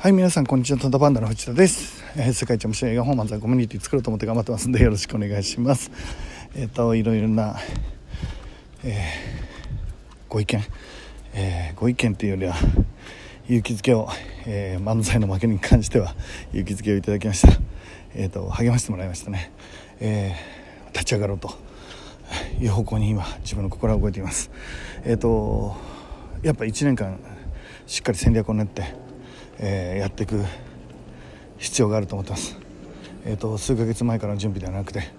[0.00, 0.78] はい、皆さん、こんにちは。
[0.78, 2.04] タダパンダの藤田です。
[2.16, 5.90] えー世界一面白い映画本漫才コミュニティ作ろうと思って頑張ってますんで、よろしくお願いします。
[6.54, 7.56] えっ、と、いろいろな、
[8.84, 9.02] えー
[10.28, 10.62] ご意見、
[11.34, 12.54] えーご意見っていうよりは、
[13.48, 14.08] 勇気づけを、
[14.46, 16.14] えー漫才の負けに関しては、
[16.52, 17.58] 勇気づけをいただきました。
[18.14, 19.50] えっ、と、励ましてもらいましたね。
[19.98, 21.50] えー立ち上がろうと
[22.60, 24.48] いう方向に今、自分の心は動いています。
[25.04, 25.74] えっ、と、
[26.44, 27.18] やっぱ1年間、
[27.88, 29.07] しっかり戦略を練って、
[29.60, 30.42] えーやっていく
[31.58, 32.56] 必要があると思ってます、
[33.24, 35.10] えー、と数ヶ月前からの準備ではなくて、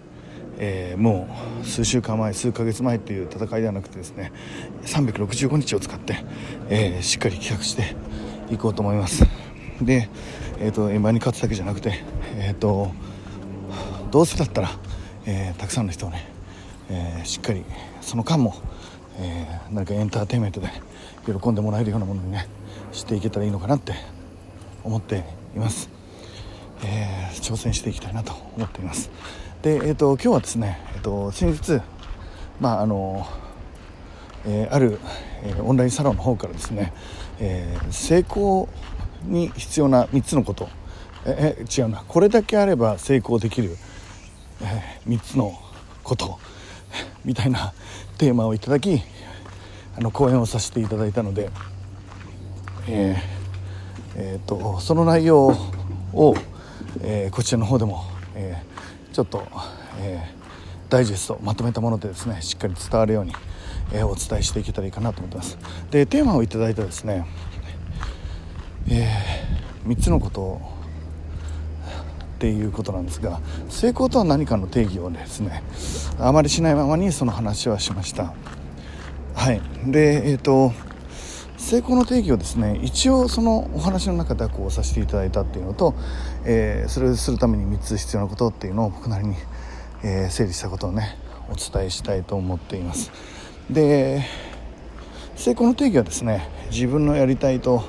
[0.57, 1.27] えーも
[1.61, 4.31] う数週間前数ヶ月前っていう戦いではなくてですね
[4.83, 6.23] 365日を使って、
[6.69, 7.95] えーしっかり企画して
[8.53, 9.25] いこうと思います。
[9.81, 10.09] で、
[10.59, 12.03] えー、と円盤に勝つだけじゃなくて、
[12.35, 12.91] えー、と
[14.11, 14.69] どうせだったら、
[15.25, 16.27] えたくさんの人をね、
[16.89, 17.63] えしっかり
[18.01, 18.55] その間も、
[19.19, 20.67] えー何かエンターテインメントで
[21.25, 22.47] 喜んでもらえるようなものにね
[22.91, 23.93] していけたらいいのかなって
[24.83, 25.23] 思って
[25.55, 25.89] います、
[26.83, 29.09] えー挑戦していきたいなと思っています。
[29.61, 31.81] で、えー、と今日はですね、えー、と先日
[32.59, 33.27] まああの
[34.45, 34.99] えーある、
[35.43, 36.93] えーオンラインサロンの方からですね、
[37.39, 38.69] えー成功
[39.23, 40.69] に必要な3つのこと
[41.25, 42.03] ええ違うな。
[42.07, 43.75] これだけあれば成功できる、
[44.61, 45.53] え3つの
[46.03, 46.39] こと
[47.25, 47.73] みたいな
[48.17, 49.01] テーマをいただき
[49.97, 51.49] あの講演をさせていただいたので、
[52.87, 53.38] えー
[54.21, 55.47] えーとその内容
[56.13, 56.35] を、
[57.01, 58.03] えーこちらの方でも、
[58.35, 59.47] えーちょっと、
[60.01, 60.39] えー
[60.89, 63.33] ダイジェストまとめたものでですねしっかり伝わるように、
[63.93, 65.57] えお伝えしていけたらいいかなと思ってます。
[65.91, 67.25] でテーマをいただいたですね、
[68.89, 69.07] え
[69.85, 70.59] 3つのこと
[72.35, 73.39] っていうことなんですが
[73.69, 75.61] 成功とは何かの定義をですね
[76.17, 78.33] あまりしないままにその話はしました。
[79.35, 79.61] はい。
[79.85, 80.73] でえっ、と
[81.69, 85.93] 成功の定義をですね一応そのお話の中ではこうさせていただいたっていうのと、
[86.43, 89.35] えーそれをするために3つ必要なことっていうのを僕なりに、
[90.03, 93.11] えー整理したことをねお伝えしたいと思っています。
[93.69, 94.25] で
[95.35, 97.83] 成功の定義はですね自分のやりたいと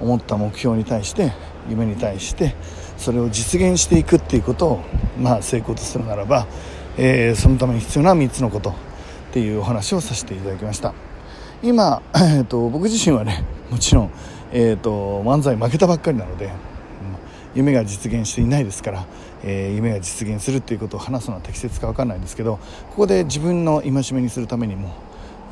[0.00, 1.30] 思った目標に対して
[1.68, 2.56] 夢に対して
[2.96, 4.80] それを実現していくっていうことを、
[5.16, 6.48] まあ、成功とするならば、
[6.98, 8.74] えーそのために必要な3つのことっ
[9.30, 11.11] ていうお話をさせていただきました。
[11.62, 14.10] 今、 えー、と僕自身はね もちろん、
[14.52, 16.50] えー、と漫才負けたばっかりなので、
[17.54, 19.06] 夢が実現していないですから、
[19.44, 22.58] えー夢が実現するっていうことを話すのは適切か分かんないんですけど
[22.90, 24.90] ここで自分の戒めにするためにも、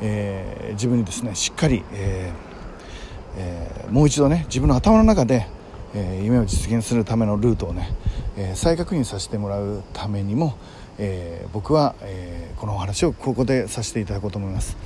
[0.01, 5.47] えー自分にですねしっかり、えーえーもう一度ね自分の頭の中で、
[5.93, 7.89] えー夢を実現するためのルートをね、
[8.35, 10.55] えー再確認させてもらうためにも、
[10.97, 14.77] えー僕は、えーこのお話をここでさせていただこうと思います、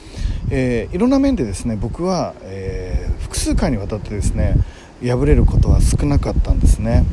[0.49, 4.55] えーいろんな面でですね僕は、え複数回にわたってですね
[5.01, 7.05] 敗れることは少なかったんですね。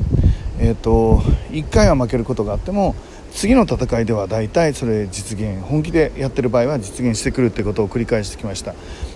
[0.59, 1.19] えー、と
[1.51, 2.95] 1回は負けることがあっても
[3.33, 8.75] 次の戦いでは大体それ実現本気でやってる場合は実現してくるってことを繰り返してきました。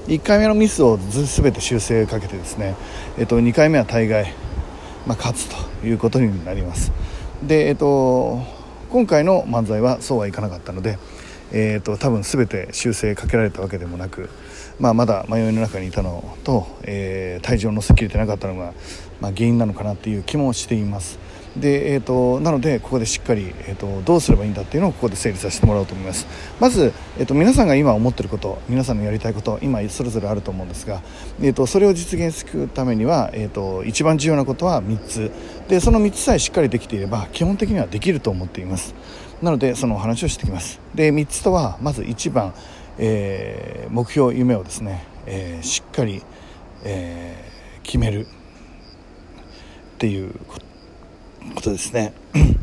[0.09, 2.75] 1回目のミスをず全て修正かけてですね、
[3.19, 4.33] えー、と2回目は大概、
[5.07, 6.91] まあ、勝つということになります。
[7.43, 8.43] で、えー、と
[8.89, 10.99] 今回の漫才はそうはいかなかったので、
[11.53, 14.31] えー、と多分全て修正かけられたわけでもなく、
[14.79, 18.73] まあ、まだ迷いの中にいたのと、えー体重を乗せきれてなかったのが、
[19.21, 21.19] まあ、原因なのかなっていう気もしています。
[21.61, 26.27] で、えー、となのでここでしっかり、えー、とどうすればいいんだっていうのをここで整理させてもらおうと思います。
[26.61, 31.03] まず、えー、と皆さんが今思ってること皆さんのやりたいこと今それぞれあると思うんですが、
[31.41, 35.31] えー、とそれを実現するためには、えー、と一番重要なことは3つ。
[35.69, 38.95] でその3つさえしっかりできていれば基本的にはできると思っています。
[39.43, 40.81] なのでそのお話をしてきます。
[40.95, 42.55] で3つとはまず1番、
[42.99, 46.23] えー目標夢をですね、えーしっかり、
[46.85, 47.47] えー
[47.87, 50.66] 決めるっていうこと。
[51.55, 52.13] ことですね。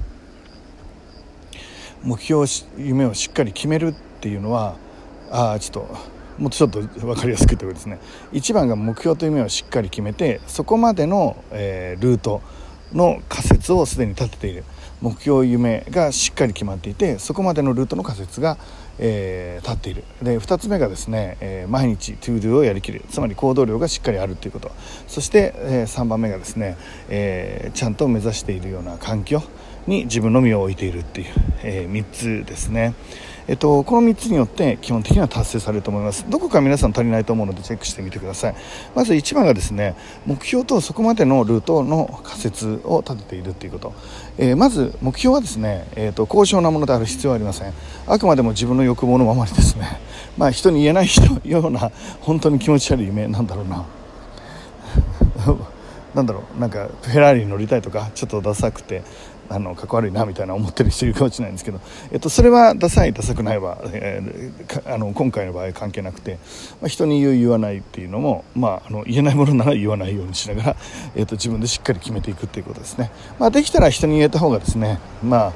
[2.03, 2.45] 目標
[2.77, 4.75] 夢をしっかり決めるっていうのは
[5.31, 5.97] ああちょっと
[6.37, 7.99] もっとちょっと分かりやすくということですね。
[8.33, 12.41] 1番が目標と夢をしっかり決めてそこまでの、えールート
[12.93, 14.63] の仮説をすでに立てている。
[15.01, 18.57] 目標夢がしっかり決まっていてそこまでのルートの仮説が、
[18.99, 20.03] えー立っている。
[20.21, 23.03] で2つ目がですね、えー毎日 ToDo をやりきる。
[23.09, 24.71] つまり行動量がしっかりあるということ。
[25.07, 26.77] そして、え3番目がですね、
[27.09, 29.41] えーちゃんと目指しているような環境
[29.87, 31.27] に自分の身を置いているっていう、
[31.63, 32.93] え3つですね、
[33.47, 36.25] えっと、この3つによって基本的には達成されると思います。
[36.29, 38.55] どこか皆さん足りないと思うのでチェックしてみてください。
[38.95, 39.95] まず1番がですね
[40.25, 43.93] 目標とそこまでのルートの仮説を立てているということ、
[44.37, 47.73] えーまず目標はですね、えー、と高尚なものである必要はありません。
[48.07, 49.99] あくまでも自分の欲望のままにですね。
[50.37, 51.91] まあ人に言えない人ような
[52.21, 53.85] 本当に気持ち悪い夢なんだろうな。
[56.15, 59.01] なんだろうなんかフェラーリに乗りたいとかちょっとダサくて。
[59.49, 61.79] あのかっこ悪いなみたいな思ってる人いるかもしれないんですけど、
[62.11, 66.37] えっと、それはダサいダサくないは、えー、あの今回の場合関係なくて、
[66.81, 70.75] まあ、人に言う言わないっていうのも、まあ、あの言えないものなら言わないようにしながら、
[71.15, 75.53] えっと、自分でしっかり決めていくっていうことですね、まあ、できたら人に言えた方がですねまあ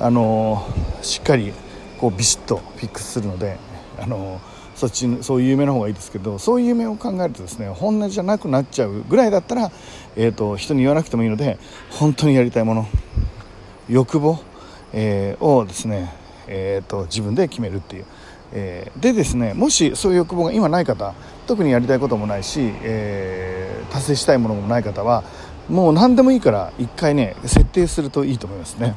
[0.00, 0.66] あの
[1.02, 1.52] しっかり
[1.98, 3.58] こうビシッとフィックスするので
[4.00, 4.40] あの
[4.74, 9.70] そっちそういう夢の方がいいですけどそういう夢を考えるとですね本音じゃなくなっちゃうぐらいだったら、
[10.16, 11.58] えーと、人に言わなくてもいいので
[11.90, 12.86] 本当にやりたいもの
[13.88, 14.40] 欲望、
[14.92, 16.12] えー、をですね、
[16.46, 18.04] えーと、自分で決めるっていう。
[18.54, 21.14] えー、でですねもしそういう欲望が今ない方
[21.46, 25.24] 特にやりたいこともないし、えー、達成したいものもない方は
[25.70, 28.94] もう何でもいいから一回ね設定するといいと思いますね。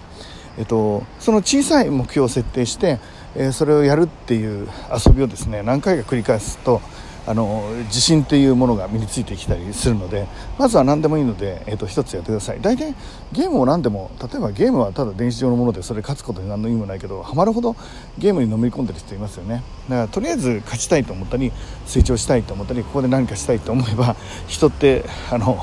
[0.58, 3.00] えっと、その小さい目標を設定して、
[3.36, 6.82] え、それをやるっていう遊びをですね何回か繰り返すと
[7.28, 10.28] あの自信っていうものが身についてきたりするので
[10.60, 12.62] まずは何でもいいので、えーと、一つやってください。
[12.62, 12.94] 大体
[13.32, 17.76] ゲームを何でも例えばゲームはただ電子上のものでそれ勝つことに何の意味もないけどハマるほど
[18.20, 19.64] ゲームにのめり込んでる人いますよね。
[19.90, 21.52] だからとりあえず勝ちたいと思ったり
[21.88, 24.16] 成長したいと思ったりここで何かしたいと思えば
[24.48, 25.58] 人ってあの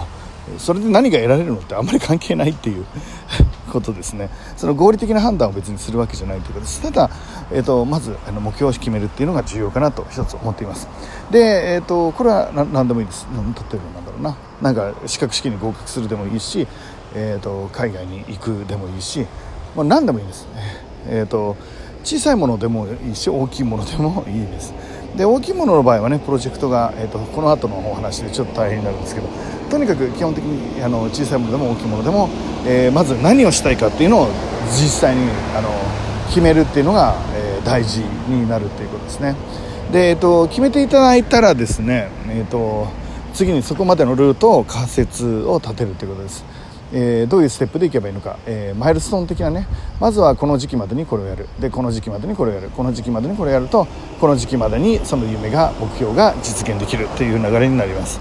[0.58, 2.84] それで何が得られるのってあんまり関係ないっていう
[3.72, 4.28] ことですね。
[4.56, 6.82] その合理的な判断を別にするわけじゃないということです。
[6.82, 7.10] ただ、
[7.50, 10.88] えーと、まずあの目標を決めるっていうのが重要かなと一つ思っています。
[11.30, 13.26] で、えーと、これは何でもいいです。
[13.32, 14.36] 例えばなんだろうな。
[14.60, 16.69] なんか資格試験に合格するでもいいし、
[17.14, 19.26] えーと、海外に行くでもいいし、
[19.76, 21.56] まあ、何でもいいですね、えー、と
[22.04, 24.72] 小さいものでもいいし大きいものでもいいです。
[25.17, 29.29] で大きいものの場合はねプロジェクトが、えーと、とこの後のお話でちょっと大変になるんですけど
[29.70, 32.29] とにかく基本的にあの小さいものでも大きいものでも、
[32.67, 34.29] えー、まず何をしたいかっていうのを
[34.70, 35.70] 実際にあの
[36.29, 39.37] 決めるっていうのが、えー、大事になるっていうことですね。
[39.93, 42.88] で、えーと、決めていただいたらですね、えーと、
[43.35, 46.44] 次にそこまでのルートを仮説を立てるということです。
[46.92, 49.66] えー、どういうステップでいけばいいのか、えー、マイルストーン的なね。
[49.98, 51.48] まずはこの時期までにこれをやる。
[51.58, 52.68] でこの時期までにこれをやる。
[52.70, 53.86] この時期までにこれをやると
[54.20, 57.08] この時期までにその夢が目標が実現できる。
[57.16, 58.20] という流れになります。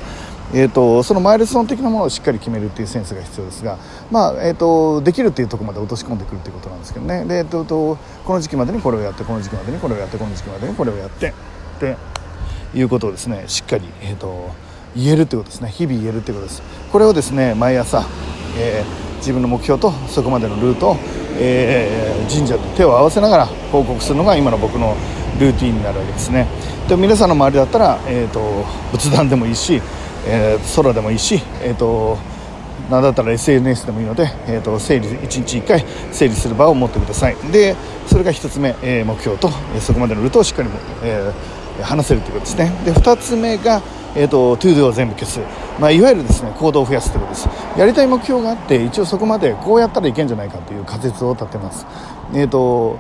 [0.54, 3.78] えーと、そのマイルストーン的なものをしっかり決めるっていうセンスが必要ですが、
[4.12, 7.24] まあえーと、できるっていうとこまで落とし込んでくるっていうことなんですけどね。
[7.24, 11.30] で、えーと、とこの時期までにこれをやってこの時期までにこれをやってこの時期までにこれをやって。
[11.30, 11.34] っ
[11.80, 11.98] て
[12.76, 14.52] いうことをですねしっかり、えー、と
[14.96, 15.70] 言えるってことですね。
[15.70, 16.62] 日々言えるってことです。
[16.92, 18.06] これをですね毎朝、
[18.58, 20.98] えー、自分の目標とそこまでのルートを、
[21.38, 24.96] えー、神社と手を合わせながら報告するのが今の僕の
[25.40, 26.48] ルーティンになるわけですね。
[26.88, 29.82] で皆さんの周りだったら、えー、と仏壇でもいいし
[30.26, 32.18] えー、空でもいいし、えーと、
[32.90, 37.36] 何だったら SNS でもいいので、えーと、整理1日1回整理する場を持ってください。
[37.52, 37.76] で
[38.08, 40.70] それが1つ目、えー、目標と、え、そこまでのルートをしっかり、
[41.04, 41.34] えー、
[41.84, 42.72] 話せるということですね。
[42.86, 43.82] で2つ目が、
[44.16, 45.40] えーと、トゥードゥを全部消す、
[45.80, 47.50] まあ、いわゆるですね行動を増やすということです。
[47.78, 51.86] やりたい目標があって一応そこまでこうやったらいけんじゃないかという仮説を立てます。
[52.34, 53.00] えっ、ー、と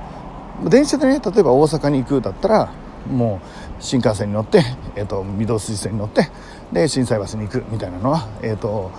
[0.70, 2.72] 電車でね例えば大阪に行くだったら
[3.10, 4.64] もう新幹線に乗って、
[4.96, 6.30] えーと、御堂筋線に乗って
[6.72, 8.92] で心斎橋に行くみたいなのは、えーと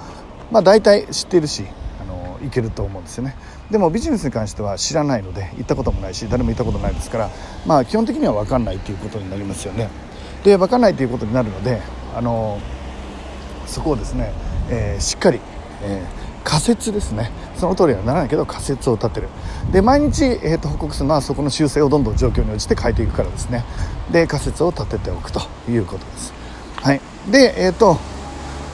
[0.50, 1.64] まあ、大体知っているし
[2.43, 3.37] あの行けると思うんですよね。
[3.71, 7.31] でもビジネスに関しては知らないので行ったこともないし誰も行ったことないですから、
[7.67, 9.89] まあ、基本的には分かんないということになりますよね。
[10.44, 11.81] で分かんないということになるので
[12.15, 12.59] あの
[13.67, 14.33] そこをですね、
[14.71, 15.41] えー、しっかり、
[15.82, 17.31] えー仮説ですね。
[17.56, 19.29] その通りにはならないけど仮説を立てる。
[19.72, 23.65] で毎日、えーと、報告するのはそこの修正をどんどん状況に応じて変えていくからですね。
[24.11, 26.32] で仮説を立てておくということです。
[26.77, 27.01] はい。
[27.31, 27.96] でえっ、ー、と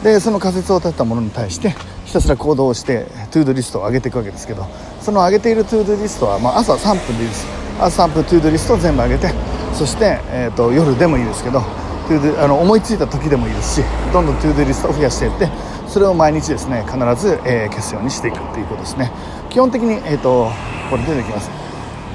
[0.02, 1.74] でその仮説を立てたものに対して
[2.08, 4.66] ひたすら行動をしてトゥードリストを上げていくわけですけど
[5.02, 7.46] その上げているトゥードリストは、まあ、朝3分でいいです。
[7.78, 9.28] 朝3分トゥードリストを全部上げて
[9.74, 15.48] そして、えーと、夜でもいいですけどトゥードあの思いついた時でもいいですしどんどんトゥードリストを増やしていって
[15.86, 19.12] それを毎日ですね必ず、えー、消すようにしていくっていうことですね。
[19.50, 20.50] 基本的に、えーと、
[20.90, 21.50] これ出てきます、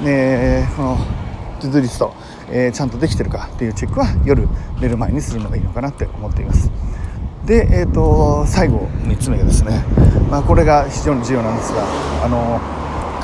[0.02, 0.98] ね、この
[1.60, 2.12] トゥドリスト、
[2.50, 4.48] えー、ちゃんとできてるかっていうチェックは夜
[4.80, 6.68] 寝る前にするのがいいのかなって思っています。
[7.46, 9.84] で、えーと、最後3つ目がですね、
[10.30, 11.84] まあ、これが非常に重要なんですが
[12.24, 12.58] あの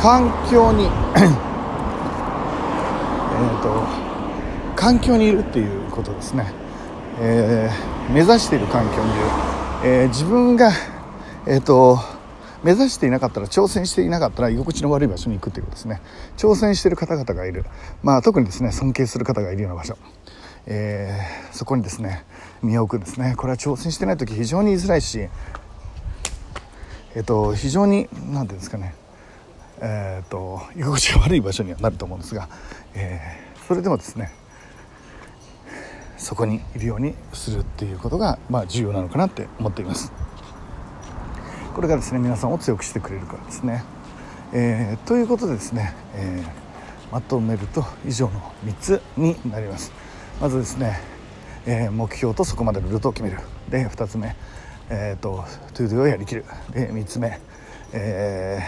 [0.01, 0.89] 環境に え
[3.63, 3.87] と
[4.77, 6.53] 環境にいるっていうことですね、
[7.21, 9.21] えー、目指している環境にいる。
[9.83, 10.73] えー、自分が、
[11.47, 11.99] えーと、
[12.63, 16.03] 目指していなかったら挑戦していなかったら居心地の悪い場所に行くということですね。
[16.37, 17.65] 挑戦している方々がいる、
[18.03, 19.97] まあ、特にですね尊敬する方がいるような場所、
[20.67, 22.25] えー、そこにですね
[22.63, 23.35] 身を置くんですね。
[23.37, 25.29] これは挑戦してない時非常に言いづらいし、
[27.15, 28.95] えーと、非常に何て言うんですかね
[29.83, 32.49] えーと、居心地が悪い場所にはなると思うんですが、
[32.95, 34.31] えー、それでもですね
[36.19, 40.13] そこにいるようにするっていうことが、まあ、重要なのかなって思っています。
[41.75, 43.85] これがですね皆さんを強くしてくれるからですね、
[44.53, 49.93] えー、ということでですね、えー、まとめると以上の3つになります。
[50.41, 51.01] まずですね、
[51.67, 53.39] えー、目標とそこまでのルートを決める。
[53.69, 54.35] で2つ目
[54.93, 56.45] えーと、トゥードゥをやりきる。
[56.73, 57.39] で3つ目、
[57.93, 58.59] え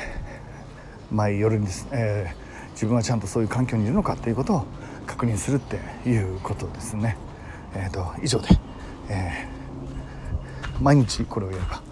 [1.10, 4.66] ー、毎夜にです、えー、自分はちゃんとそういう環境にいるのかっていうことを
[5.04, 7.16] 確認するっていうことですね、
[7.74, 8.46] えーと、以上で、
[9.08, 11.82] えー、毎日これをやれば、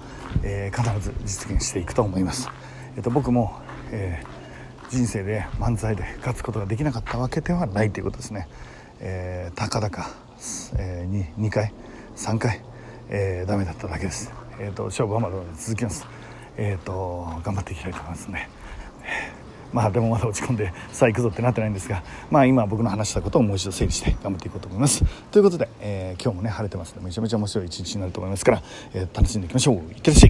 [0.44, 2.48] えー、必ず実現していくと思います、
[2.96, 3.60] えーと、僕も、
[3.90, 8.46] えー、人生で漫才で勝つことができなかったわけではないということですね、
[9.00, 10.10] えー、たかだか、
[10.76, 11.72] えー、2, 2回
[12.16, 12.62] 3回
[13.12, 14.32] えー、ダメだっただけです。
[14.60, 16.06] え、ー、と勝負はまだ続きます。
[16.56, 18.48] え、ー、と頑張っていきたいと思いますね。
[19.72, 28.62] まあでもまだ落ち込んでさあ行くぞってなってないんですがまあ今僕の話したことをもう一度整理して頑張っていこうと思いますということで、えー、今日もね晴れてますのでめちゃめちゃ面白い一日になると思いますから、
[28.94, 30.29] えー、楽しんでいきましょういってらっしゃい